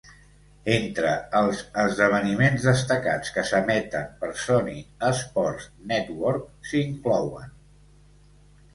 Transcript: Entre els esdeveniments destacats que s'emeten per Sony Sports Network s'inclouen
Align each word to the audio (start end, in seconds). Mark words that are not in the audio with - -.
Entre 0.75 1.11
els 1.39 1.61
esdeveniments 1.83 2.65
destacats 2.71 3.35
que 3.37 3.45
s'emeten 3.51 4.09
per 4.25 4.33
Sony 4.47 4.83
Sports 5.23 5.71
Network 5.95 6.53
s'inclouen 6.75 7.59